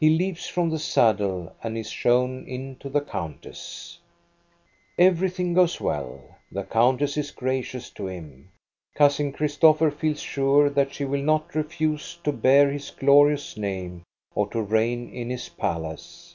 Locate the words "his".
12.72-12.90, 15.30-15.48